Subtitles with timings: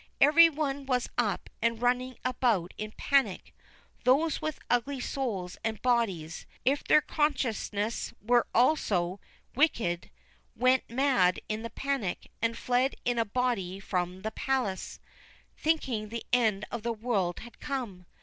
[0.19, 3.53] Every one was up and running about in panic.
[4.03, 9.19] Those with ugly souls and bodies, if their consciences were also
[9.53, 10.09] wicked,
[10.55, 14.99] went mad in the panic, and fled in a body from the palace,
[15.55, 18.07] thinking the end of the world had come.